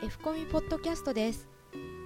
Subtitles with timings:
[0.00, 1.48] F コミポッドキャストです。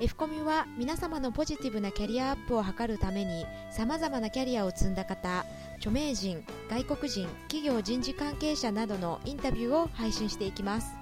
[0.00, 5.44] F コミは皆様のポジティブなキャリアアップを図るためにさまざまなキャリアを積んだ方
[5.76, 10.94] 著名人外国人企業人事関係者などのインタビューを配信していきます。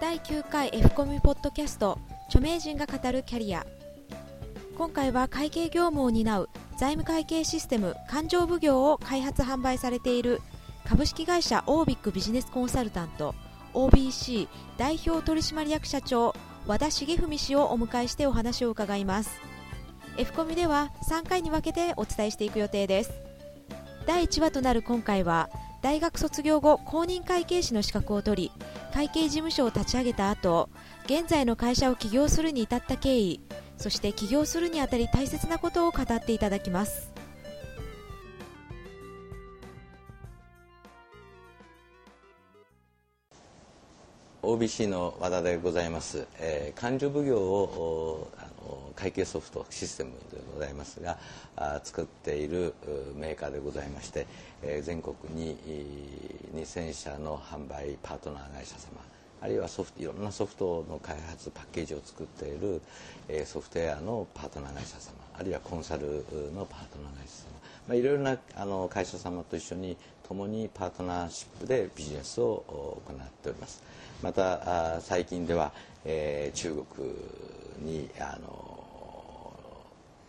[0.00, 3.64] 第9回 F コミポッドキャスト著名人が語るキャリア。
[4.76, 10.40] 今回は会計業務を担う財務会計システム勘定奉行を開発販売されている
[10.86, 13.34] 株式会社オービックビジネスコンサルタント
[13.74, 16.34] OBC 代表取締役社長
[16.66, 19.40] 和田重文氏をお迎えしてお話を伺います。
[20.18, 23.12] F コミでは3回に分けてお伝えしていく予定です。
[24.06, 25.48] 第1話となる今回は
[25.80, 28.52] 大学卒業後公認会計士の資格を取り
[28.92, 30.68] 会計事務所を立ち上げた後
[31.06, 33.40] 現在の会社を起業するに至った経緯
[33.78, 37.11] そして起業するにあたり大切なことを語っていただきます。
[44.52, 51.16] OBC の和田でございます、えー、勘定奉行をあの会計ソフトシステムでございますが
[51.56, 52.74] あ作っている
[53.16, 54.26] メーカーでございまして、
[54.60, 55.56] えー、全国に
[56.54, 59.00] 2000社の販売パートナー会社様
[59.40, 62.82] あるいはソフトいろんなソフトの開発パッケージを作っている、
[63.28, 66.02] えー、ソフトウェアのパートナー会社様あるいはコンサル
[66.54, 67.50] のパートナー会社様、
[67.88, 69.96] まあ、いろいろなあの会社様と一緒に
[70.32, 73.82] 共にパートナーシップでビジネスを行っております。
[74.22, 75.72] また最近では、
[76.06, 77.10] えー、中国
[77.80, 78.71] にあの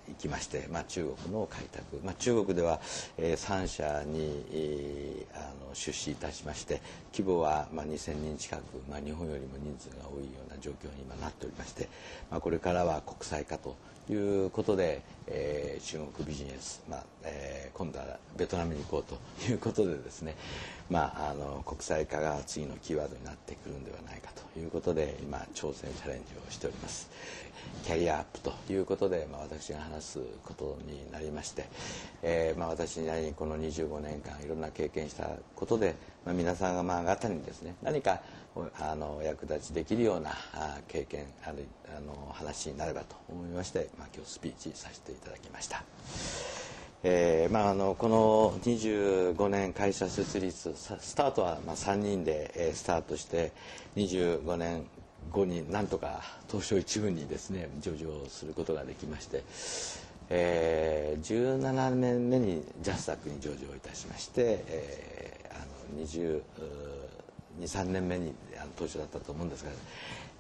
[0.08, 2.80] 行きまして、まあ、中国の開拓、まあ、中国では、
[3.18, 6.82] えー、3社に、えー、あの出資いたしまして
[7.14, 11.88] 規模は、まあ、2000人近く、まあ、日本よりも人数が多いような状況に今なっておりまして、
[12.30, 13.76] まあ、これからは国際化と
[14.09, 20.36] いうことで、えー、中国ビジネス、まあえー、今度はベトナムに行こうということでですね、
[20.89, 27.09] まあ、あの国際化が次のキーワードになってくるんではないかということで今挑戦チャレンジをしております
[27.84, 31.66] キャリアアップということで、まあ、私が話すことになりまして、
[32.22, 38.22] えーまあ、私なりにこの25年間いろんな経験したことで、まあ、皆さん方にですね何か
[38.80, 40.31] あの役立ちできるような
[40.88, 41.66] 経験ある
[41.97, 46.62] あの話になればと思いまして、まあ、今日スピーチさせていただきました。
[47.06, 53.52] えーまあ、あのこの25年会社設立スタートはまあ3人で、えー、スタートして
[53.97, 54.86] 25年
[55.30, 59.44] 後になんとか東証一部にですね上場することができまして、
[60.30, 65.59] えー、17年目にジャスタックに上場いたしまして、えー、あ
[66.00, 69.72] の23年目にあの当初だったと思うんですが、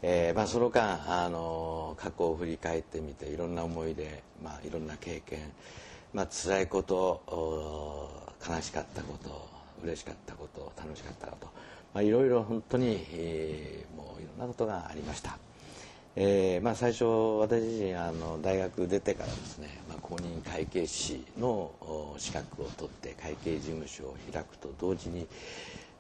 [0.01, 5.39] えーまあ、その間あの過去を振り返ってみていろんな思い出、まあ、いろんな経験
[6.13, 9.49] まあ辛いこと悲しかったこと
[9.83, 11.47] 嬉しかったこと楽しかったこと、
[11.93, 15.37] まあ、いろいろ本当に、えー、もういろんなことがありました。
[16.15, 17.05] えーまあ、最初
[17.39, 21.71] 私自身あの大学出てからですね、まあ、公認会計士の
[22.19, 25.25] 資格を取って会計事務所を開くと同時に、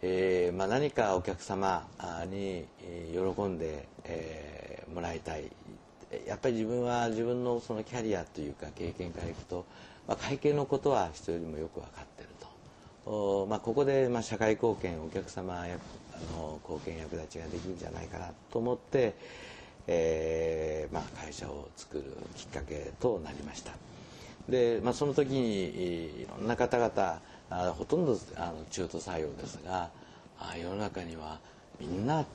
[0.03, 1.87] えーまあ、何かお客様
[2.29, 2.65] に
[3.11, 5.45] 喜んで、えー、もらいたい
[6.27, 9.65] やっぱり自分は自分のそのキャリアというか経験からいくと
[10.07, 12.29] まあ、会計のことは人よりもよく分かってる
[13.05, 15.77] と、まあ、ここでまあ社会貢献お客様や
[16.13, 19.15] あの貢献役立ちができるんじゃないかなと思って、
[19.87, 22.03] えーまあ、会社を作る
[22.35, 23.71] きっかけとなりました。
[24.49, 29.89] で、まあ、その時にいろんな方々あほとんどあの中途採用ですが
[30.37, 31.39] あ世の中には
[31.79, 32.25] みんな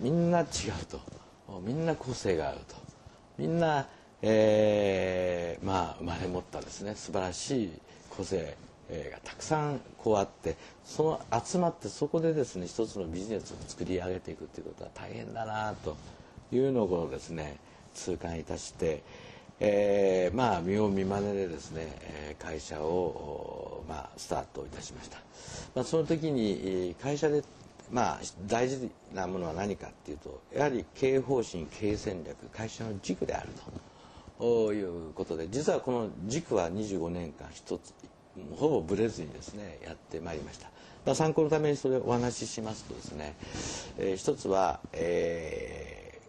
[0.00, 0.46] みんな違う
[0.90, 1.00] と。
[1.66, 2.89] みんな個性があると。
[3.40, 3.86] みんな
[4.22, 6.94] えー、まあ生まれ持ったですね。
[6.94, 7.72] 素晴らしい
[8.10, 8.54] 個性
[9.10, 15.96] がたくさんこうあってその集まってそこでですね一つのビジネスを作り上げていくということは大変だなと
[16.52, 17.56] いうのをですね
[17.94, 19.02] 痛感いたして、
[19.60, 25.18] えー、まあ身を見まねでですね会社を、まあ、スタートいたしました、
[25.74, 27.44] まあ、その時に会社で
[27.90, 33.90] まあ大事なものは何かっていうとやはり経営方針経営戦略会社の軸であると。
[34.40, 37.92] ということで実はこの軸は25年間一つ
[38.56, 40.70] ほぼぶれずにですねやってまいりました、
[41.04, 43.34] まあ、参考のためにそれをお話ししますとですね、
[43.98, 46.20] えー、一つは、え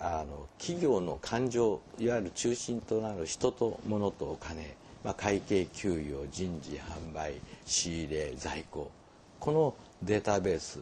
[0.00, 4.74] ー、あの企業の感情いわゆる中心となる人と物とお金、
[5.04, 7.34] まあ、会計給与人事販売
[7.66, 8.90] 仕入れ在庫
[9.38, 10.80] このデータベース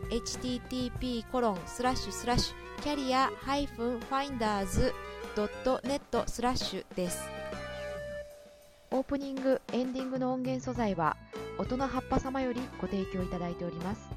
[0.09, 7.44] http コロンスラッシュスラッシュキャリア -finders.net スラッシュです。
[8.95, 11.17] オープニングエンディングの音源素材は
[11.57, 14.14] 音の葉っぱ様よりご提供いただいております。